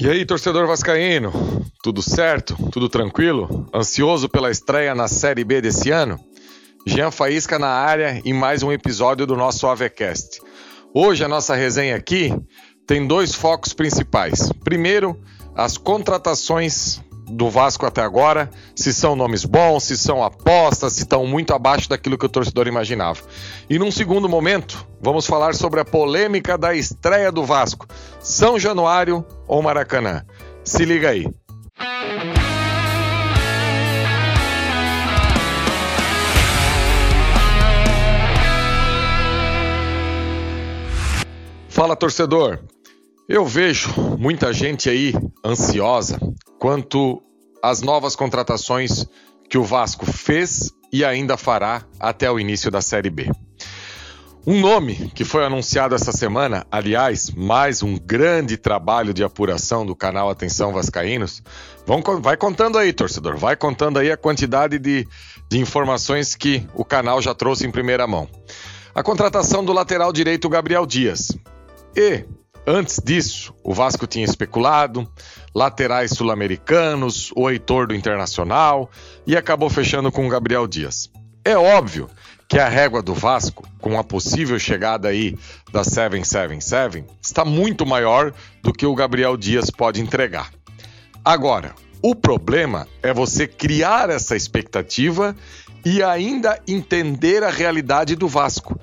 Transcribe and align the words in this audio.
E 0.00 0.08
aí, 0.08 0.24
torcedor 0.24 0.66
vascaíno? 0.66 1.30
Tudo 1.82 2.00
certo? 2.00 2.56
Tudo 2.70 2.88
tranquilo? 2.88 3.68
Ansioso 3.70 4.30
pela 4.30 4.50
estreia 4.50 4.94
na 4.94 5.06
Série 5.06 5.44
B 5.44 5.60
desse 5.60 5.90
ano? 5.90 6.18
Jean 6.86 7.10
Faísca 7.10 7.58
na 7.58 7.68
área 7.68 8.18
em 8.24 8.32
mais 8.32 8.62
um 8.62 8.72
episódio 8.72 9.26
do 9.26 9.36
nosso 9.36 9.66
AVCast. 9.66 10.40
Hoje 10.94 11.22
a 11.22 11.28
nossa 11.28 11.54
resenha 11.54 11.96
aqui 11.96 12.34
tem 12.86 13.06
dois 13.06 13.34
focos 13.34 13.74
principais. 13.74 14.50
Primeiro, 14.64 15.20
as 15.54 15.76
contratações 15.76 17.02
do 17.30 17.48
Vasco 17.48 17.86
até 17.86 18.02
agora, 18.02 18.50
se 18.74 18.92
são 18.92 19.14
nomes 19.14 19.44
bons, 19.44 19.84
se 19.84 19.96
são 19.96 20.22
apostas, 20.22 20.94
se 20.94 21.02
estão 21.02 21.26
muito 21.26 21.54
abaixo 21.54 21.88
daquilo 21.88 22.18
que 22.18 22.26
o 22.26 22.28
torcedor 22.28 22.66
imaginava. 22.66 23.20
E 23.68 23.78
num 23.78 23.90
segundo 23.90 24.28
momento, 24.28 24.86
vamos 25.00 25.26
falar 25.26 25.54
sobre 25.54 25.80
a 25.80 25.84
polêmica 25.84 26.58
da 26.58 26.74
estreia 26.74 27.30
do 27.30 27.44
Vasco, 27.44 27.86
São 28.20 28.58
Januário 28.58 29.24
ou 29.46 29.62
Maracanã. 29.62 30.24
Se 30.64 30.84
liga 30.84 31.10
aí. 31.10 31.26
Fala 41.68 41.96
torcedor, 41.96 42.58
eu 43.26 43.46
vejo 43.46 43.90
muita 44.18 44.52
gente 44.52 44.90
aí 44.90 45.14
ansiosa 45.42 46.18
quanto 46.60 47.22
às 47.62 47.80
novas 47.80 48.14
contratações 48.14 49.06
que 49.48 49.56
o 49.56 49.64
Vasco 49.64 50.04
fez 50.04 50.70
e 50.92 51.02
ainda 51.02 51.38
fará 51.38 51.82
até 51.98 52.30
o 52.30 52.38
início 52.38 52.70
da 52.70 52.82
Série 52.82 53.08
B. 53.08 53.30
Um 54.46 54.60
nome 54.60 55.10
que 55.14 55.24
foi 55.24 55.44
anunciado 55.44 55.94
essa 55.94 56.12
semana, 56.12 56.66
aliás, 56.70 57.30
mais 57.30 57.82
um 57.82 57.96
grande 57.98 58.58
trabalho 58.58 59.14
de 59.14 59.24
apuração 59.24 59.86
do 59.86 59.96
canal 59.96 60.28
Atenção 60.28 60.72
Vascaínos. 60.72 61.42
vai 62.20 62.36
contando 62.36 62.76
aí, 62.76 62.92
torcedor, 62.92 63.38
vai 63.38 63.56
contando 63.56 63.98
aí 63.98 64.10
a 64.10 64.16
quantidade 64.16 64.78
de, 64.78 65.08
de 65.48 65.58
informações 65.58 66.34
que 66.34 66.66
o 66.74 66.84
canal 66.84 67.22
já 67.22 67.34
trouxe 67.34 67.66
em 67.66 67.70
primeira 67.70 68.06
mão. 68.06 68.28
A 68.94 69.02
contratação 69.02 69.64
do 69.64 69.72
lateral 69.72 70.12
direito 70.12 70.48
Gabriel 70.48 70.84
Dias. 70.84 71.28
E 71.96 72.24
Antes 72.66 73.00
disso, 73.02 73.54
o 73.64 73.72
Vasco 73.72 74.06
tinha 74.06 74.24
especulado, 74.24 75.08
laterais 75.54 76.12
sul-americanos, 76.12 77.32
o 77.34 77.48
Heitor 77.48 77.88
do 77.88 77.94
Internacional 77.94 78.90
e 79.26 79.36
acabou 79.36 79.70
fechando 79.70 80.12
com 80.12 80.26
o 80.26 80.28
Gabriel 80.28 80.66
Dias. 80.66 81.10
É 81.44 81.56
óbvio 81.56 82.08
que 82.48 82.58
a 82.58 82.68
régua 82.68 83.00
do 83.00 83.14
Vasco, 83.14 83.66
com 83.80 83.98
a 83.98 84.04
possível 84.04 84.58
chegada 84.58 85.08
aí 85.08 85.36
da 85.72 85.84
777, 85.84 87.04
está 87.22 87.44
muito 87.44 87.86
maior 87.86 88.34
do 88.62 88.72
que 88.72 88.84
o 88.84 88.94
Gabriel 88.94 89.36
Dias 89.36 89.70
pode 89.70 90.00
entregar. 90.00 90.50
Agora, 91.24 91.74
o 92.02 92.14
problema 92.14 92.88
é 93.02 93.12
você 93.12 93.46
criar 93.46 94.10
essa 94.10 94.34
expectativa 94.34 95.36
e 95.84 96.02
ainda 96.02 96.60
entender 96.66 97.44
a 97.44 97.50
realidade 97.50 98.16
do 98.16 98.26
Vasco. 98.26 98.78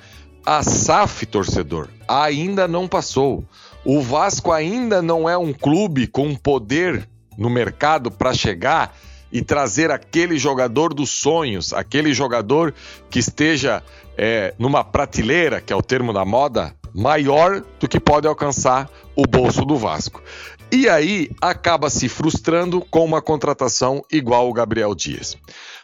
A 0.46 0.64
SAF, 0.64 1.26
torcedor, 1.26 1.90
ainda 2.08 2.68
não 2.68 2.88
passou. 2.88 3.44
O 3.90 4.02
Vasco 4.02 4.52
ainda 4.52 5.02
não 5.02 5.30
é 5.30 5.38
um 5.38 5.54
clube 5.54 6.08
com 6.08 6.36
poder 6.36 7.08
no 7.38 7.50
mercado 7.50 8.12
para 8.12 8.34
chegar 8.34 8.94
e 9.32 9.42
trazer 9.42 9.92
aquele 9.92 10.38
jogador 10.38 10.94
dos 10.94 11.10
sonhos, 11.10 11.72
aquele 11.72 12.14
jogador 12.14 12.74
que 13.10 13.18
esteja 13.18 13.82
é, 14.18 14.54
numa 14.60 14.84
prateleira, 14.84 15.62
que 15.62 15.72
é 15.72 15.76
o 15.76 15.82
termo 15.82 16.12
da 16.12 16.26
moda, 16.26 16.76
maior 16.94 17.64
do 17.80 17.88
que 17.88 17.98
pode 17.98 18.28
alcançar 18.28 18.90
o 19.16 19.26
bolso 19.26 19.64
do 19.64 19.78
Vasco. 19.78 20.22
E 20.70 20.90
aí 20.90 21.32
acaba 21.42 21.90
se 21.90 22.10
frustrando 22.10 22.82
com 22.92 23.06
uma 23.06 23.22
contratação 23.22 24.02
igual 24.12 24.50
o 24.50 24.54
Gabriel 24.54 24.94
Dias. 24.94 25.38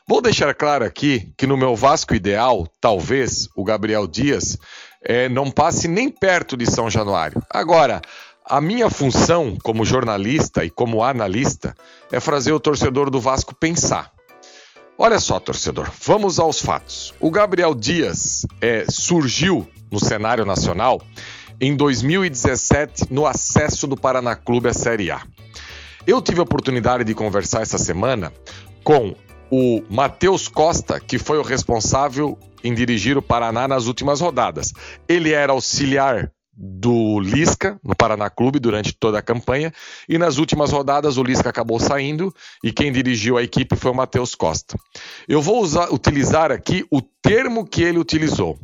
Vou 0.06 0.22
deixar 0.22 0.54
claro 0.54 0.84
aqui 0.84 1.31
que 1.38 1.48
no 1.48 1.56
meu 1.56 1.74
Vasco 1.74 2.14
ideal, 2.14 2.68
talvez 2.81 3.47
o 3.56 3.64
Gabriel 3.64 4.06
Dias 4.06 4.58
é, 5.03 5.28
não 5.30 5.52
passe 5.52 5.88
nem 5.88 6.09
perto 6.09 6.56
de 6.56 6.66
São 6.66 6.90
Januário. 6.90 7.41
Agora, 7.50 8.02
a 8.46 8.59
minha 8.59 8.90
função 8.90 9.58
como 9.64 9.86
jornalista 9.86 10.66
e 10.66 10.69
como 10.69 11.03
analista 11.03 11.75
é 12.12 12.19
fazer 12.19 12.52
o 12.52 12.59
torcedor 12.59 13.09
do 13.09 13.19
Vasco 13.19 13.56
pensar. 13.56 14.12
Olha 14.97 15.19
só, 15.19 15.40
torcedor, 15.40 15.90
vamos 16.06 16.40
aos 16.40 16.59
fatos. 16.62 17.14
O 17.19 17.31
Gabriel 17.31 17.74
Dias 17.74 18.46
é, 18.62 18.86
surgiu 18.90 19.68
no 19.91 20.00
cenário 20.00 20.46
nacional 20.46 21.02
em 21.59 21.75
2017 21.75 23.08
no 23.12 23.25
acesso 23.25 23.88
do 23.88 23.97
Paraná 23.97 24.35
Clube 24.35 24.70
à 24.70 24.74
Série 24.74 25.09
A. 25.09 25.22
Eu 26.06 26.22
tive 26.22 26.40
a 26.40 26.44
oportunidade 26.44 27.03
de 27.03 27.16
conversar 27.16 27.62
essa 27.62 27.78
semana 27.78 28.31
com 28.84 29.16
o 29.56 29.84
Matheus 29.88 30.47
Costa, 30.47 31.00
que 31.00 31.19
foi 31.19 31.38
o 31.38 31.44
responsável 31.44 32.40
em 32.64 32.74
dirigir 32.74 33.19
o 33.19 33.22
Paraná 33.22 33.68
nas 33.68 33.86
últimas 33.86 34.19
rodadas. 34.19 34.74
Ele 35.08 35.31
era 35.31 35.52
auxiliar 35.52 36.31
do 36.52 37.19
Lisca 37.19 37.80
no 37.84 37.96
Paraná 37.96 38.31
Clube 38.31 38.58
durante 38.58 38.94
toda 38.94 39.19
a 39.19 39.22
campanha 39.22 39.72
e 40.09 40.18
nas 40.18 40.40
últimas 40.40 40.72
rodadas 40.72 41.18
o 41.18 41.24
Lisca 41.24 41.50
acabou 41.50 41.80
saindo 41.80 42.34
e 42.64 42.72
quem 42.72 42.91
dirigiu 42.91 43.38
a 43.38 43.44
equipe 43.44 43.75
foi 43.75 43.91
o 43.91 43.96
Matheus 43.96 44.34
Costa. 44.34 44.75
Eu 45.28 45.40
vou 45.40 45.62
usar, 45.62 45.94
utilizar 45.94 46.52
aqui 46.52 46.84
o 46.91 47.00
termo 47.00 47.64
que 47.64 47.84
ele 47.84 48.00
utilizou. 48.00 48.58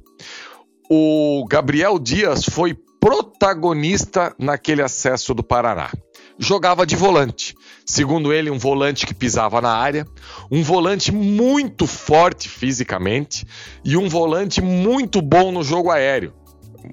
O 0.89 1.45
Gabriel 1.47 1.99
Dias 1.99 2.45
foi 2.45 2.75
protagonista 2.99 4.33
naquele 4.39 4.81
acesso 4.81 5.35
do 5.35 5.43
Paraná 5.43 5.91
jogava 6.39 6.85
de 6.85 6.95
volante. 6.95 7.53
Segundo 7.89 8.31
ele, 8.31 8.51
um 8.51 8.59
volante 8.59 9.03
que 9.03 9.15
pisava 9.15 9.59
na 9.59 9.71
área, 9.71 10.05
um 10.51 10.61
volante 10.61 11.11
muito 11.11 11.87
forte 11.87 12.47
fisicamente 12.47 13.47
e 13.83 13.97
um 13.97 14.07
volante 14.07 14.61
muito 14.61 15.23
bom 15.23 15.51
no 15.51 15.63
jogo 15.63 15.89
aéreo. 15.89 16.31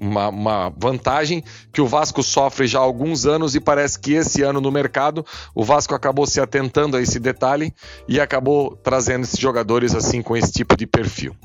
Uma, 0.01 0.29
uma, 0.29 0.73
vantagem 0.75 1.43
que 1.71 1.81
o 1.81 1.85
Vasco 1.85 2.23
sofre 2.23 2.65
já 2.65 2.79
há 2.79 2.81
alguns 2.81 3.27
anos 3.27 3.53
e 3.53 3.59
parece 3.59 3.99
que 3.99 4.13
esse 4.13 4.41
ano 4.41 4.59
no 4.59 4.71
mercado 4.71 5.23
o 5.53 5.63
Vasco 5.63 5.93
acabou 5.93 6.25
se 6.25 6.41
atentando 6.41 6.97
a 6.97 7.01
esse 7.01 7.19
detalhe 7.19 7.71
e 8.07 8.19
acabou 8.19 8.75
trazendo 8.75 9.23
esses 9.23 9.39
jogadores 9.39 9.93
assim 9.93 10.23
com 10.23 10.35
esse 10.35 10.51
tipo 10.51 10.75
de 10.75 10.87
perfil. 10.87 11.35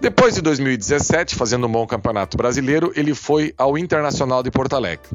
Depois 0.00 0.36
de 0.36 0.40
2017, 0.40 1.34
fazendo 1.34 1.66
um 1.66 1.70
bom 1.70 1.86
campeonato 1.86 2.38
brasileiro, 2.38 2.92
ele 2.96 3.14
foi 3.14 3.52
ao 3.58 3.76
Internacional 3.76 4.42
de 4.42 4.50
Porto 4.50 4.74
Alegre. 4.74 5.10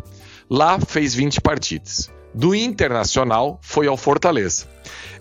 Lá 0.48 0.80
fez 0.80 1.16
20 1.16 1.42
partidas 1.42 2.21
do 2.34 2.56
Internacional 2.56 3.60
foi 3.62 3.88
ao 3.88 3.98
Fortaleza. 3.98 4.68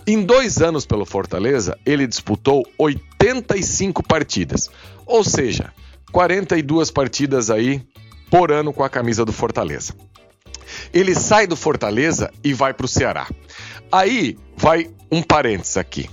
Em 0.07 0.23
dois 0.23 0.61
anos 0.61 0.87
pelo 0.87 1.05
Fortaleza, 1.05 1.79
ele 1.85 2.07
disputou 2.07 2.67
85 2.79 4.03
partidas, 4.03 4.71
ou 5.07 5.23
seja, 5.23 5.73
42 6.11 6.91
partidas 6.91 7.51
aí 7.51 7.83
por 8.31 8.51
ano 8.51 8.73
com 8.73 8.83
a 8.83 8.89
camisa 8.89 9.25
do 9.25 9.33
Fortaleza. 9.33 9.95
Ele 10.93 11.15
sai 11.15 11.47
do 11.47 11.57
Fortaleza 11.57 12.33
e 12.43 12.53
vai 12.53 12.73
para 12.73 12.87
o 12.87 12.89
Ceará. 12.89 13.29
Aí 13.91 14.39
vai 14.57 14.91
um 15.11 15.23
parênteses 15.23 15.77
aqui. 15.77 16.09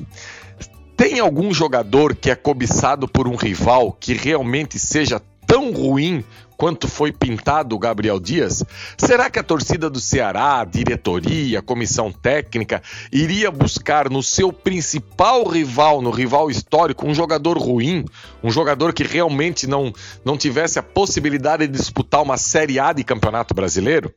Tem 0.95 1.19
algum 1.19 1.53
jogador 1.53 2.15
que 2.15 2.31
é 2.31 2.35
cobiçado 2.35 3.07
por 3.07 3.27
um 3.27 3.35
rival 3.35 3.91
que 3.91 4.13
realmente 4.13 4.79
seja 4.79 5.21
tão 5.45 5.71
ruim 5.71 6.25
quanto 6.57 6.87
foi 6.87 7.11
pintado 7.11 7.75
o 7.75 7.79
Gabriel 7.79 8.19
Dias? 8.19 8.63
Será 8.97 9.29
que 9.29 9.39
a 9.39 9.43
torcida 9.43 9.89
do 9.89 9.99
Ceará, 9.99 10.65
diretoria, 10.65 11.61
comissão 11.61 12.11
técnica, 12.11 12.81
iria 13.11 13.51
buscar 13.51 14.09
no 14.09 14.23
seu 14.23 14.51
principal 14.51 15.47
rival, 15.47 16.01
no 16.01 16.09
rival 16.09 16.49
histórico, 16.49 17.05
um 17.05 17.13
jogador 17.13 17.57
ruim, 17.57 18.03
um 18.43 18.49
jogador 18.49 18.91
que 18.91 19.03
realmente 19.03 19.67
não, 19.67 19.93
não 20.25 20.35
tivesse 20.35 20.79
a 20.79 20.83
possibilidade 20.83 21.67
de 21.67 21.77
disputar 21.77 22.23
uma 22.23 22.37
Série 22.37 22.79
A 22.79 22.91
de 22.91 23.03
Campeonato 23.03 23.53
Brasileiro? 23.53 24.11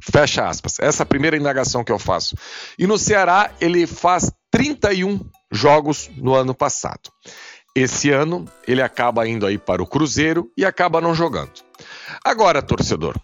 Fecha 0.00 0.46
aspas. 0.46 0.78
Essa 0.78 1.02
é 1.02 1.04
a 1.04 1.06
primeira 1.06 1.36
indagação 1.36 1.82
que 1.82 1.90
eu 1.90 1.98
faço. 1.98 2.36
E 2.78 2.86
no 2.86 2.98
Ceará, 2.98 3.50
ele 3.60 3.86
faz 3.86 4.30
31 4.50 5.20
jogos 5.50 6.10
no 6.16 6.34
ano 6.34 6.54
passado. 6.54 7.10
Esse 7.74 8.10
ano 8.10 8.46
ele 8.66 8.82
acaba 8.82 9.26
indo 9.26 9.46
aí 9.46 9.56
para 9.56 9.82
o 9.82 9.86
Cruzeiro 9.86 10.50
e 10.56 10.64
acaba 10.64 11.00
não 11.00 11.14
jogando. 11.14 11.69
Agora, 12.24 12.60
torcedor, 12.60 13.16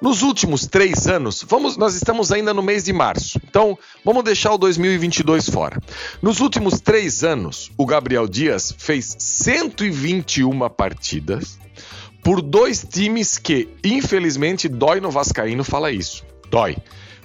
nos 0.00 0.22
últimos 0.22 0.66
três 0.66 1.08
anos, 1.08 1.44
vamos, 1.48 1.76
nós 1.76 1.94
estamos 1.94 2.30
ainda 2.30 2.52
no 2.52 2.62
mês 2.62 2.84
de 2.84 2.92
março, 2.92 3.40
então 3.42 3.78
vamos 4.04 4.22
deixar 4.24 4.52
o 4.52 4.58
2022 4.58 5.48
fora. 5.48 5.80
Nos 6.20 6.40
últimos 6.40 6.80
três 6.80 7.24
anos, 7.24 7.70
o 7.76 7.86
Gabriel 7.86 8.28
Dias 8.28 8.74
fez 8.76 9.16
121 9.18 10.68
partidas 10.68 11.58
por 12.22 12.42
dois 12.42 12.84
times 12.84 13.38
que, 13.38 13.68
infelizmente, 13.82 14.68
dói 14.68 15.00
no 15.00 15.10
Vascaíno 15.10 15.64
falar 15.64 15.92
isso. 15.92 16.24
Dói. 16.50 16.76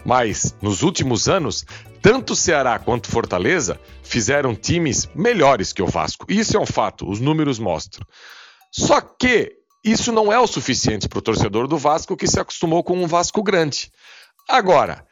Mas 0.06 0.56
nos 0.62 0.82
últimos 0.82 1.28
anos, 1.28 1.66
tanto 2.02 2.36
Ceará 2.36 2.80
quanto 2.80 3.10
Fortaleza 3.10 3.80
fizeram 4.02 4.56
times 4.56 5.08
melhores 5.14 5.74
que 5.74 5.84
o 5.84 5.88
Vasco. 5.88 6.26
Isso 6.30 6.58
é 6.58 6.60
um 6.60 6.66
fato, 6.66 7.08
os 7.10 7.20
números 7.20 7.60
mostram. 7.60 8.06
Só 8.72 9.02
que 9.02 9.61
isso 9.84 10.12
não 10.12 10.32
é 10.32 10.40
o 10.40 10.48
suficiente 10.48 11.10
para 11.10 11.20
o 11.20 11.22
torcedor 11.22 11.68
do 11.68 11.78
Vasco 11.78 12.18
que 12.18 12.28
se 12.28 12.40
acostumou 12.40 12.84
com 12.84 13.02
um 13.02 13.08
Vasco 13.08 13.42
grande. 13.42 13.92
Agora, 14.50 15.06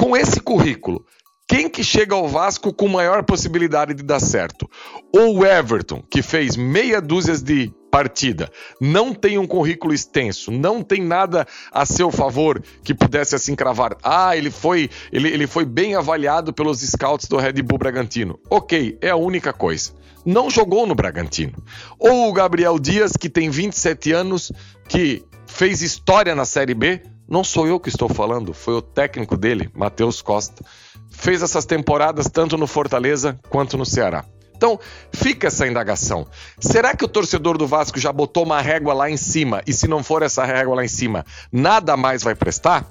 Com 0.00 0.16
esse 0.16 0.40
currículo, 0.40 1.04
quem 1.48 1.68
que 1.68 1.82
chega 1.82 2.14
ao 2.14 2.28
Vasco 2.28 2.72
com 2.72 2.86
maior 2.86 3.24
possibilidade 3.24 3.94
de 3.94 4.04
dar 4.04 4.20
certo? 4.20 4.70
Ou 5.12 5.38
o 5.38 5.44
Everton, 5.44 6.00
que 6.08 6.22
fez 6.22 6.56
meia 6.56 7.00
dúzia 7.00 7.36
de 7.36 7.72
partida, 7.98 8.48
não 8.80 9.12
tem 9.12 9.38
um 9.38 9.46
currículo 9.46 9.92
extenso, 9.92 10.52
não 10.52 10.84
tem 10.84 11.02
nada 11.02 11.44
a 11.72 11.84
seu 11.84 12.12
favor 12.12 12.62
que 12.84 12.94
pudesse 12.94 13.34
assim 13.34 13.56
cravar. 13.56 13.96
Ah, 14.04 14.36
ele 14.36 14.52
foi, 14.52 14.88
ele, 15.10 15.28
ele 15.28 15.48
foi 15.48 15.64
bem 15.64 15.96
avaliado 15.96 16.52
pelos 16.52 16.78
scouts 16.78 17.26
do 17.26 17.36
Red 17.36 17.54
Bull 17.54 17.76
Bragantino. 17.76 18.38
Ok, 18.48 18.96
é 19.00 19.10
a 19.10 19.16
única 19.16 19.52
coisa. 19.52 19.90
Não 20.24 20.48
jogou 20.48 20.86
no 20.86 20.94
Bragantino. 20.94 21.54
Ou 21.98 22.28
o 22.28 22.32
Gabriel 22.32 22.78
Dias, 22.78 23.16
que 23.16 23.28
tem 23.28 23.50
27 23.50 24.12
anos, 24.12 24.52
que 24.88 25.24
fez 25.48 25.82
história 25.82 26.36
na 26.36 26.44
Série 26.44 26.74
B, 26.74 27.02
não 27.28 27.42
sou 27.42 27.66
eu 27.66 27.80
que 27.80 27.88
estou 27.88 28.08
falando, 28.08 28.54
foi 28.54 28.74
o 28.74 28.82
técnico 28.82 29.36
dele, 29.36 29.68
Matheus 29.74 30.22
Costa. 30.22 30.64
Fez 31.10 31.42
essas 31.42 31.66
temporadas 31.66 32.28
tanto 32.28 32.56
no 32.56 32.68
Fortaleza 32.68 33.36
quanto 33.48 33.76
no 33.76 33.84
Ceará. 33.84 34.24
Então, 34.58 34.78
fica 35.12 35.46
essa 35.46 35.68
indagação. 35.68 36.26
Será 36.58 36.94
que 36.94 37.04
o 37.04 37.08
torcedor 37.08 37.56
do 37.56 37.64
Vasco 37.64 38.00
já 38.00 38.12
botou 38.12 38.42
uma 38.42 38.60
régua 38.60 38.92
lá 38.92 39.08
em 39.08 39.16
cima 39.16 39.62
e 39.64 39.72
se 39.72 39.86
não 39.86 40.02
for 40.02 40.20
essa 40.22 40.44
régua 40.44 40.74
lá 40.74 40.84
em 40.84 40.88
cima, 40.88 41.24
nada 41.52 41.96
mais 41.96 42.24
vai 42.24 42.34
prestar? 42.34 42.84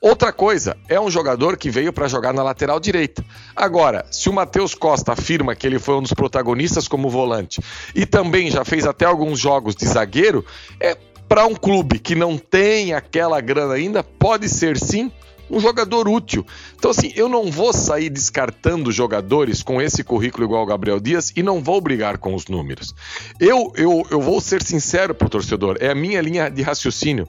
Outra 0.00 0.32
coisa, 0.32 0.78
é 0.88 0.98
um 0.98 1.10
jogador 1.10 1.58
que 1.58 1.68
veio 1.68 1.92
para 1.92 2.08
jogar 2.08 2.32
na 2.32 2.42
lateral 2.42 2.80
direita. 2.80 3.22
Agora, 3.54 4.06
se 4.10 4.30
o 4.30 4.32
Matheus 4.32 4.74
Costa 4.74 5.12
afirma 5.12 5.54
que 5.54 5.66
ele 5.66 5.78
foi 5.78 5.94
um 5.94 6.02
dos 6.02 6.14
protagonistas 6.14 6.88
como 6.88 7.10
volante 7.10 7.60
e 7.94 8.06
também 8.06 8.50
já 8.50 8.64
fez 8.64 8.86
até 8.86 9.04
alguns 9.04 9.38
jogos 9.38 9.76
de 9.76 9.86
zagueiro, 9.86 10.42
é 10.80 10.96
para 11.28 11.44
um 11.44 11.54
clube 11.54 11.98
que 11.98 12.14
não 12.14 12.38
tem 12.38 12.94
aquela 12.94 13.42
grana 13.42 13.74
ainda, 13.74 14.02
pode 14.02 14.48
ser 14.48 14.78
sim 14.78 15.12
um 15.50 15.58
jogador 15.58 16.08
útil. 16.08 16.46
Então, 16.76 16.90
assim, 16.90 17.12
eu 17.16 17.28
não 17.28 17.50
vou 17.50 17.72
sair 17.72 18.08
descartando 18.08 18.92
jogadores 18.92 19.62
com 19.62 19.80
esse 19.82 20.04
currículo 20.04 20.44
igual 20.44 20.60
ao 20.60 20.66
Gabriel 20.66 21.00
Dias 21.00 21.32
e 21.36 21.42
não 21.42 21.62
vou 21.62 21.80
brigar 21.80 22.18
com 22.18 22.34
os 22.34 22.46
números. 22.46 22.94
Eu, 23.38 23.72
eu, 23.74 24.06
eu 24.10 24.20
vou 24.20 24.40
ser 24.40 24.62
sincero 24.62 25.14
para 25.14 25.26
o 25.26 25.30
torcedor, 25.30 25.76
é 25.80 25.90
a 25.90 25.94
minha 25.94 26.20
linha 26.20 26.48
de 26.48 26.62
raciocínio. 26.62 27.28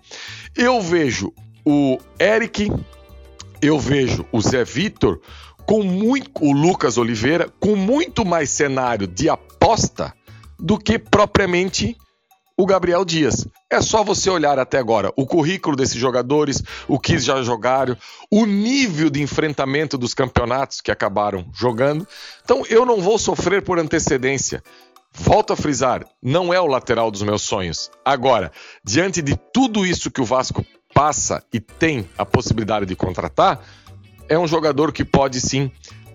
Eu 0.56 0.82
vejo 0.82 1.34
o 1.66 1.98
Eric, 2.20 2.72
eu 3.62 3.80
vejo 3.80 4.26
o 4.32 4.42
Zé 4.42 4.64
Vitor 4.64 5.20
com 5.66 5.84
muito 5.84 6.32
o 6.42 6.52
Lucas 6.52 6.98
Oliveira 6.98 7.50
com 7.60 7.76
muito 7.76 8.26
mais 8.26 8.50
cenário 8.50 9.08
de 9.08 9.30
aposta 9.30 10.14
do 10.60 10.78
que 10.78 11.00
propriamente 11.00 11.96
o 12.58 12.66
Gabriel 12.66 13.04
Dias. 13.06 13.48
É 13.70 13.82
só 13.82 14.04
você 14.04 14.30
olhar 14.30 14.60
até 14.60 14.78
agora 14.78 15.12
o 15.16 15.26
currículo 15.26 15.76
desses 15.76 15.96
jogadores, 15.96 16.62
o 16.88 17.00
que 17.00 17.18
já 17.18 17.42
jogaram, 17.42 17.98
o 18.30 18.46
nível 18.46 19.10
de 19.10 19.22
enfrentamento 19.22 19.98
dos 19.98 20.14
campeonatos 20.14 20.82
que 20.82 20.92
acabaram 20.92 21.46
jogando. 21.54 22.08
Então 22.44 22.64
eu 22.70 22.86
não 22.86 23.02
vou 23.02 23.18
sofrer 23.18 23.62
por 23.62 23.80
antecedência. 23.80 24.64
Volto 25.14 25.52
a 25.52 25.58
frisar, 25.58 26.06
não 26.22 26.54
é 26.54 26.60
o 26.60 26.68
lateral 26.68 27.12
dos 27.12 27.22
meus 27.22 27.42
sonhos. 27.42 27.92
Agora, 28.04 28.52
diante 28.84 29.22
de 29.22 29.36
tudo 29.54 29.86
isso 29.86 30.10
que 30.10 30.22
o 30.22 30.26
Vasco 30.26 30.66
passa 30.94 31.44
e 31.52 31.60
tem 31.60 32.08
a 32.18 32.26
possibilidade 32.26 32.86
de 32.86 32.96
contratar, 32.96 33.62
é 34.30 34.38
um 34.38 34.48
jogador 34.48 34.94
que 34.94 35.04
pode 35.04 35.42
sim 35.42 35.70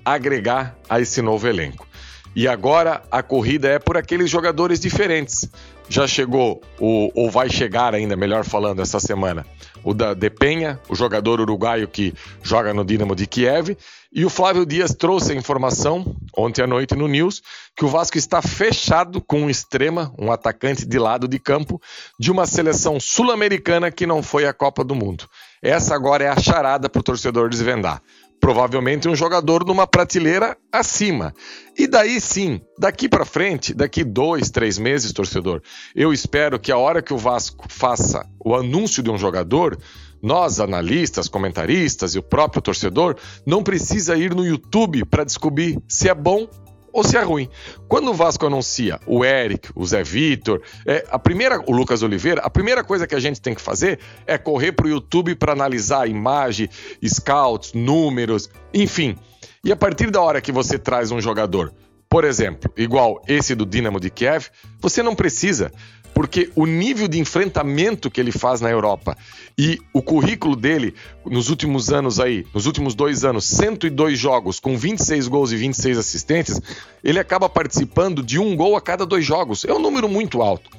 agregar 0.05 0.77
a 0.89 1.01
esse 1.01 1.21
novo 1.21 1.47
elenco. 1.47 1.87
E 2.35 2.47
agora 2.47 3.03
a 3.11 3.23
corrida 3.23 3.69
é 3.69 3.79
por 3.79 3.97
aqueles 3.97 4.31
jogadores 4.31 4.79
diferentes 4.79 5.51
já 5.89 6.07
chegou, 6.07 6.61
ou 6.79 7.31
vai 7.31 7.49
chegar 7.49 7.95
ainda, 7.95 8.17
melhor 8.17 8.45
falando, 8.45 8.83
essa 8.83 9.01
semana, 9.01 9.47
o 9.85 9.95
da 9.95 10.15
Depenha, 10.15 10.81
o 10.89 10.95
jogador 10.95 11.41
uruguaio 11.41 11.87
que 11.87 12.13
joga 12.43 12.75
no 12.75 12.85
Dinamo 12.85 13.15
de 13.15 13.27
Kiev, 13.27 13.77
e 14.13 14.25
o 14.25 14.31
Flávio 14.31 14.65
Dias 14.65 14.95
trouxe 14.95 15.33
a 15.33 15.35
informação 15.35 16.17
ontem 16.37 16.63
à 16.63 16.67
noite 16.67 16.95
no 16.95 17.07
News 17.07 17.43
que 17.77 17.85
o 17.85 17.89
Vasco 17.89 18.17
está 18.17 18.41
fechado 18.41 19.21
com 19.21 19.43
um 19.43 19.51
extrema, 19.51 20.13
um 20.19 20.33
atacante 20.33 20.87
de 20.87 20.99
lado 20.99 21.29
de 21.29 21.39
campo, 21.39 21.81
de 22.19 22.31
uma 22.31 22.47
seleção 22.47 22.99
sul-americana 22.99 23.91
que 23.91 24.07
não 24.07 24.23
foi 24.23 24.47
à 24.47 24.55
Copa 24.55 24.83
do 24.83 24.95
Mundo. 24.95 25.29
Essa 25.61 25.95
agora 25.95 26.25
é 26.25 26.29
a 26.29 26.39
charada 26.39 26.89
para 26.89 27.01
o 27.01 27.03
torcedor 27.03 27.51
desvendar 27.51 28.01
provavelmente 28.41 29.09
um 29.09 29.17
jogador 29.17 29.65
numa 29.65 29.87
prateleira 29.87 30.57
acima. 30.73 31.35
E 31.77 31.87
daí 31.87 32.21
sim, 32.21 32.61
daqui 32.79 33.09
para 33.09 33.25
frente, 33.25 33.75
daqui 33.75 34.05
dois, 34.05 34.51
três 34.51 34.79
meses, 34.79 35.13
torcedor, 35.13 35.63
eu 35.95 36.13
espero 36.13 36.59
que 36.59 36.73
a 36.73 36.79
hora 36.79 37.03
que 37.03 37.13
o 37.13 37.19
Vasco 37.19 37.67
faça 37.69 38.27
o 38.45 38.55
anúncio 38.55 39.03
de 39.03 39.11
um 39.11 39.19
jogador, 39.19 39.79
nós, 40.23 40.61
analistas, 40.61 41.29
comentaristas 41.29 42.15
e 42.15 42.19
o 42.19 42.23
próprio 42.23 42.63
torcedor, 42.63 43.17
não 43.45 43.63
precisa 43.63 44.17
ir 44.17 44.35
no 44.35 44.45
YouTube 44.45 45.05
para 45.05 45.25
descobrir 45.25 45.79
se 45.89 46.09
é 46.09 46.15
bom 46.15 46.49
ou 46.97 47.05
se 47.05 47.15
é 47.15 47.23
ruim. 47.23 47.47
Quando 47.89 48.09
o 48.11 48.15
Vasco 48.15 48.47
anuncia 48.47 48.99
o 49.07 49.23
Eric, 49.23 49.69
o 49.75 49.85
Zé 49.85 50.03
Vitor, 50.03 50.63
é, 50.87 51.05
a 51.11 51.19
primeira, 51.19 51.63
o 51.67 51.71
Lucas 51.71 52.03
Oliveira, 52.03 52.41
a 52.41 52.49
primeira 52.49 52.83
coisa 52.83 53.07
que 53.07 53.15
a 53.15 53.21
gente 53.21 53.39
tem 53.39 53.55
que 53.55 53.61
fazer 53.61 54.01
é 54.27 54.39
correr 54.39 54.73
para 54.73 54.87
o 54.87 54.89
YouTube 54.89 55.35
para 55.35 55.53
analisar 55.53 56.05
a 56.05 56.07
imagem, 56.07 56.71
scouts, 57.07 57.75
números, 57.75 58.49
enfim. 58.73 59.15
E 59.63 59.71
a 59.71 59.77
partir 59.77 60.11
da 60.11 60.23
hora 60.23 60.41
que 60.41 60.51
você 60.51 60.79
traz 60.79 61.11
um 61.11 61.21
jogador, 61.21 61.71
por 62.09 62.25
exemplo, 62.25 62.73
igual 62.79 63.23
esse 63.29 63.55
do 63.55 63.67
Dinamo 63.67 64.01
de 64.01 64.09
Kiev, 64.09 64.47
você 64.81 65.03
não 65.03 65.15
precisa 65.15 65.71
porque 66.17 66.51
o 66.57 66.65
nível 66.65 67.07
de 67.07 67.21
enfrentamento 67.21 68.11
que 68.11 68.19
ele 68.19 68.33
faz 68.33 68.63
na 68.63 68.71
Europa 68.71 69.15
e 69.57 69.79
o 69.93 70.01
currículo 70.01 70.57
dele 70.57 70.95
nos 71.27 71.51
últimos 71.51 71.93
anos 71.93 72.19
aí, 72.19 72.47
nos 72.55 72.65
últimos 72.65 72.95
dois 72.95 73.23
anos, 73.23 73.45
102 73.45 74.19
jogos 74.19 74.59
com 74.59 74.79
26 74.79 75.29
gols 75.29 75.53
e 75.53 75.57
26 75.57 75.99
assistências, 75.99 76.63
ele 77.05 77.19
acaba 77.19 77.51
participando 77.51 78.23
de 78.23 78.39
um 78.39 78.57
gol 78.57 78.77
a 78.77 78.81
cada 78.81 79.05
dois 79.05 79.27
jogos. 79.27 79.67
É 79.67 79.75
um 79.75 79.79
número 79.79 80.09
muito 80.09 80.41
alto. 80.41 80.71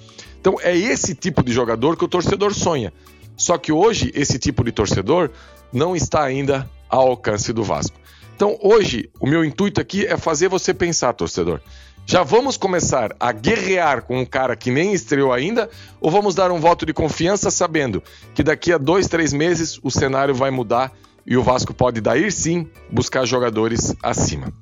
Então 0.41 0.55
é 0.59 0.75
esse 0.75 1.13
tipo 1.13 1.43
de 1.43 1.53
jogador 1.53 1.95
que 1.95 2.03
o 2.03 2.07
torcedor 2.07 2.51
sonha. 2.55 2.91
Só 3.35 3.59
que 3.59 3.71
hoje 3.71 4.11
esse 4.15 4.39
tipo 4.39 4.63
de 4.63 4.71
torcedor 4.71 5.29
não 5.71 5.95
está 5.95 6.23
ainda 6.23 6.67
ao 6.89 7.09
alcance 7.09 7.53
do 7.53 7.63
Vasco. 7.63 7.99
Então 8.35 8.57
hoje 8.59 9.07
o 9.19 9.27
meu 9.27 9.45
intuito 9.45 9.79
aqui 9.79 10.03
é 10.03 10.17
fazer 10.17 10.47
você 10.47 10.73
pensar, 10.73 11.13
torcedor. 11.13 11.61
Já 12.09 12.23
vamos 12.23 12.55
começar 12.55 13.13
a 13.19 13.33
guerrear 13.33 14.01
com 14.01 14.17
um 14.17 14.25
cara 14.25 14.55
que 14.55 14.71
nem 14.71 14.93
estreou 14.93 15.33
ainda? 15.33 15.69
Ou 15.99 16.09
vamos 16.09 16.33
dar 16.33 16.51
um 16.51 16.59
voto 16.59 16.85
de 16.85 16.93
confiança 16.93 17.51
sabendo 17.51 18.01
que 18.33 18.41
daqui 18.41 18.71
a 18.71 18.77
dois, 18.77 19.09
três 19.09 19.33
meses 19.33 19.77
o 19.83 19.91
cenário 19.91 20.33
vai 20.33 20.49
mudar 20.49 20.93
e 21.25 21.35
o 21.35 21.43
Vasco 21.43 21.73
pode 21.73 21.99
daí 21.99 22.31
sim 22.31 22.65
buscar 22.89 23.25
jogadores 23.25 23.93
acima? 24.01 24.53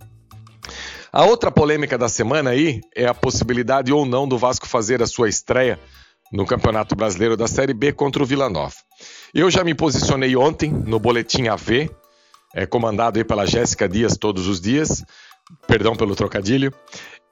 A 1.13 1.23
outra 1.23 1.51
polêmica 1.51 1.99
da 1.99 2.09
semana 2.09 2.49
aí 2.49 2.81
é 2.95 3.05
a 3.05 3.13
possibilidade 3.13 3.93
ou 3.93 4.07
não 4.07 4.27
do 4.27 4.39
Vasco 4.39 4.67
fazer 4.67 5.03
a 5.03 5.07
sua 5.07 5.29
estreia 5.29 5.79
no 6.33 6.47
Campeonato 6.47 6.95
Brasileiro 6.95 7.37
da 7.37 7.45
Série 7.45 7.75
B 7.75 7.91
contra 7.91 8.23
o 8.23 8.25
Vila 8.25 8.49
Nova. 8.49 8.73
Eu 9.31 9.51
já 9.51 9.63
me 9.63 9.75
posicionei 9.75 10.35
ontem 10.35 10.71
no 10.71 10.99
Boletim 10.99 11.47
AV, 11.47 11.91
é, 12.55 12.65
comandado 12.65 13.19
aí 13.19 13.23
pela 13.23 13.45
Jéssica 13.45 13.87
Dias 13.87 14.17
todos 14.17 14.47
os 14.47 14.59
dias, 14.59 15.05
perdão 15.67 15.95
pelo 15.95 16.15
trocadilho, 16.15 16.73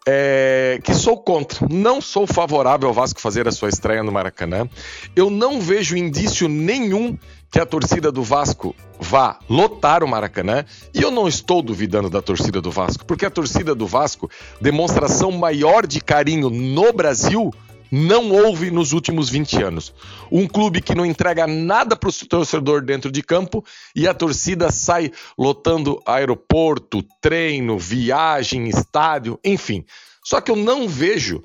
é, 0.07 0.79
que 0.83 0.93
sou 0.93 1.17
contra. 1.17 1.67
Não 1.69 2.01
sou 2.01 2.27
favorável 2.27 2.87
ao 2.87 2.93
Vasco 2.93 3.19
fazer 3.19 3.47
a 3.47 3.51
sua 3.51 3.69
estreia 3.69 4.03
no 4.03 4.11
Maracanã. 4.11 4.67
Eu 5.15 5.29
não 5.29 5.59
vejo 5.59 5.95
indício 5.95 6.47
nenhum 6.47 7.17
que 7.51 7.59
a 7.59 7.65
torcida 7.65 8.11
do 8.11 8.23
Vasco 8.23 8.75
vá 8.99 9.37
lotar 9.49 10.03
o 10.03 10.07
Maracanã. 10.07 10.65
E 10.93 11.01
eu 11.01 11.11
não 11.11 11.27
estou 11.27 11.61
duvidando 11.61 12.09
da 12.09 12.21
torcida 12.21 12.59
do 12.59 12.71
Vasco, 12.71 13.05
porque 13.05 13.25
a 13.25 13.29
torcida 13.29 13.75
do 13.75 13.85
Vasco, 13.85 14.29
demonstração 14.59 15.31
maior 15.31 15.85
de 15.85 16.01
carinho 16.01 16.49
no 16.49 16.91
Brasil, 16.91 17.53
não 17.95 18.31
houve 18.31 18.71
nos 18.71 18.91
últimos 18.91 19.29
20 19.29 19.61
anos. 19.61 19.93
Um 20.31 20.47
clube 20.47 20.81
que 20.81 20.95
não 20.95 21.05
entrega 21.05 21.45
nada 21.45 21.95
para 21.95 22.09
o 22.09 22.27
torcedor 22.27 22.81
dentro 22.81 23.11
de 23.11 23.21
campo 23.21 23.63
e 23.95 24.07
a 24.07 24.15
torcida 24.15 24.71
sai 24.71 25.11
lotando 25.37 26.01
aeroporto, 26.03 27.03
treino, 27.21 27.77
viagem, 27.77 28.67
estádio, 28.67 29.39
enfim. 29.43 29.85
Só 30.25 30.41
que 30.41 30.49
eu 30.49 30.55
não 30.55 30.87
vejo, 30.89 31.43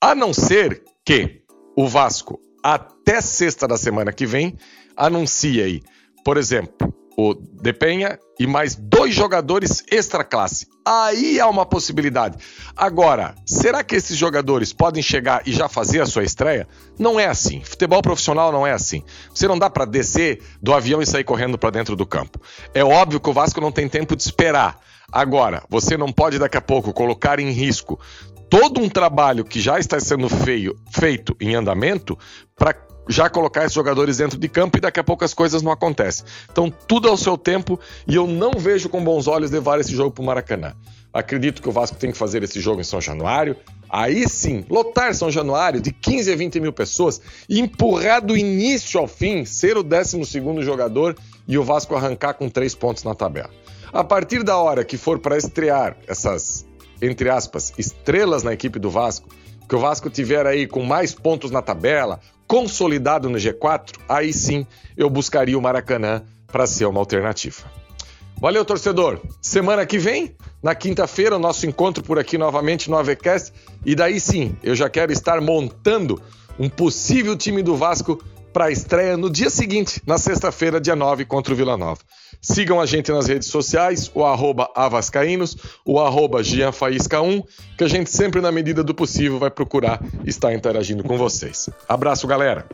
a 0.00 0.14
não 0.14 0.32
ser 0.32 0.82
que 1.04 1.42
o 1.76 1.86
Vasco, 1.86 2.40
até 2.64 3.20
sexta 3.20 3.68
da 3.68 3.76
semana 3.76 4.14
que 4.14 4.24
vem, 4.24 4.56
anuncie 4.96 5.60
aí, 5.62 5.82
por 6.24 6.38
exemplo, 6.38 6.90
o 7.16 7.34
Depenha 7.34 8.18
e 8.38 8.46
mais 8.46 8.74
dois 8.74 9.14
jogadores 9.14 9.82
extra 9.90 10.24
classe. 10.24 10.66
Aí 10.86 11.38
há 11.38 11.46
uma 11.46 11.66
possibilidade. 11.66 12.38
Agora, 12.74 13.34
será 13.46 13.84
que 13.84 13.94
esses 13.94 14.16
jogadores 14.16 14.72
podem 14.72 15.02
chegar 15.02 15.42
e 15.46 15.52
já 15.52 15.68
fazer 15.68 16.00
a 16.00 16.06
sua 16.06 16.24
estreia? 16.24 16.66
Não 16.98 17.20
é 17.20 17.26
assim. 17.26 17.62
Futebol 17.62 18.00
profissional 18.00 18.50
não 18.50 18.66
é 18.66 18.72
assim. 18.72 19.02
Você 19.34 19.46
não 19.46 19.58
dá 19.58 19.68
para 19.68 19.84
descer 19.84 20.40
do 20.62 20.72
avião 20.72 21.02
e 21.02 21.06
sair 21.06 21.24
correndo 21.24 21.58
para 21.58 21.70
dentro 21.70 21.94
do 21.94 22.06
campo. 22.06 22.40
É 22.72 22.82
óbvio 22.82 23.20
que 23.20 23.28
o 23.28 23.34
Vasco 23.34 23.60
não 23.60 23.70
tem 23.70 23.88
tempo 23.88 24.16
de 24.16 24.22
esperar. 24.22 24.78
Agora, 25.12 25.62
você 25.68 25.96
não 25.96 26.10
pode 26.10 26.38
daqui 26.38 26.56
a 26.56 26.62
pouco 26.62 26.92
colocar 26.92 27.40
em 27.40 27.50
risco 27.50 28.00
todo 28.50 28.80
um 28.80 28.88
trabalho 28.88 29.44
que 29.44 29.60
já 29.60 29.78
está 29.78 30.00
sendo 30.00 30.28
feio, 30.28 30.76
feito 30.90 31.36
em 31.40 31.54
andamento 31.54 32.18
para 32.56 32.74
já 33.10 33.28
colocar 33.28 33.62
esses 33.64 33.74
jogadores 33.74 34.18
dentro 34.18 34.38
de 34.38 34.48
campo 34.48 34.78
e 34.78 34.80
daqui 34.80 35.00
a 35.00 35.04
pouco 35.04 35.24
as 35.24 35.34
coisas 35.34 35.62
não 35.62 35.72
acontecem. 35.72 36.24
Então, 36.50 36.70
tudo 36.70 37.08
ao 37.08 37.16
seu 37.16 37.36
tempo 37.36 37.78
e 38.06 38.14
eu 38.14 38.26
não 38.26 38.52
vejo 38.52 38.88
com 38.88 39.02
bons 39.02 39.26
olhos 39.26 39.50
levar 39.50 39.80
esse 39.80 39.94
jogo 39.94 40.12
para 40.12 40.22
o 40.22 40.26
Maracanã. 40.26 40.74
Acredito 41.12 41.60
que 41.60 41.68
o 41.68 41.72
Vasco 41.72 41.96
tem 41.96 42.12
que 42.12 42.18
fazer 42.18 42.42
esse 42.44 42.60
jogo 42.60 42.80
em 42.80 42.84
São 42.84 43.00
Januário. 43.00 43.56
Aí 43.88 44.28
sim, 44.28 44.64
lotar 44.70 45.12
São 45.14 45.28
Januário 45.28 45.80
de 45.80 45.92
15 45.92 46.32
a 46.32 46.36
20 46.36 46.60
mil 46.60 46.72
pessoas 46.72 47.20
empurrar 47.48 48.24
do 48.24 48.36
início 48.36 49.00
ao 49.00 49.08
fim, 49.08 49.44
ser 49.44 49.76
o 49.76 49.82
12 49.82 50.22
jogador 50.60 51.16
e 51.48 51.58
o 51.58 51.64
Vasco 51.64 51.96
arrancar 51.96 52.34
com 52.34 52.48
três 52.48 52.76
pontos 52.76 53.02
na 53.02 53.14
tabela. 53.14 53.50
A 53.92 54.04
partir 54.04 54.44
da 54.44 54.56
hora 54.56 54.84
que 54.84 54.96
for 54.96 55.18
para 55.18 55.36
estrear 55.36 55.96
essas, 56.06 56.64
entre 57.02 57.28
aspas, 57.28 57.72
estrelas 57.76 58.44
na 58.44 58.52
equipe 58.52 58.78
do 58.78 58.88
Vasco, 58.88 59.28
que 59.68 59.74
o 59.74 59.80
Vasco 59.80 60.08
tiver 60.08 60.46
aí 60.46 60.68
com 60.68 60.84
mais 60.84 61.12
pontos 61.12 61.50
na 61.50 61.60
tabela, 61.60 62.20
consolidado 62.50 63.30
no 63.30 63.38
G4, 63.38 63.92
aí 64.08 64.32
sim 64.32 64.66
eu 64.96 65.08
buscaria 65.08 65.56
o 65.56 65.62
Maracanã 65.62 66.24
para 66.48 66.66
ser 66.66 66.84
uma 66.84 66.98
alternativa. 66.98 67.62
Valeu, 68.40 68.64
torcedor. 68.64 69.20
Semana 69.40 69.86
que 69.86 69.98
vem, 69.98 70.34
na 70.60 70.74
quinta-feira, 70.74 71.36
o 71.36 71.38
nosso 71.38 71.64
encontro 71.64 72.02
por 72.02 72.18
aqui 72.18 72.36
novamente 72.36 72.90
no 72.90 72.96
AVCast. 72.96 73.52
E 73.86 73.94
daí 73.94 74.18
sim, 74.18 74.56
eu 74.64 74.74
já 74.74 74.90
quero 74.90 75.12
estar 75.12 75.40
montando 75.40 76.20
um 76.58 76.68
possível 76.68 77.36
time 77.36 77.62
do 77.62 77.76
Vasco 77.76 78.20
para 78.52 78.64
a 78.64 78.72
estreia 78.72 79.16
no 79.16 79.30
dia 79.30 79.48
seguinte, 79.48 80.02
na 80.04 80.18
sexta-feira, 80.18 80.80
dia 80.80 80.96
9, 80.96 81.26
contra 81.26 81.54
o 81.54 81.56
Vila 81.56 81.76
Nova. 81.76 82.00
Sigam 82.40 82.80
a 82.80 82.86
gente 82.86 83.12
nas 83.12 83.26
redes 83.26 83.48
sociais, 83.48 84.10
o 84.14 84.24
arroba 84.24 84.70
avascaínos, 84.74 85.56
o 85.84 86.00
arroba 86.00 86.40
gianfaísca1, 86.40 87.44
que 87.76 87.84
a 87.84 87.88
gente 87.88 88.10
sempre, 88.10 88.40
na 88.40 88.50
medida 88.50 88.82
do 88.82 88.94
possível, 88.94 89.38
vai 89.38 89.50
procurar 89.50 90.00
estar 90.24 90.54
interagindo 90.54 91.04
com 91.04 91.18
vocês. 91.18 91.68
Abraço, 91.88 92.26
galera! 92.26 92.66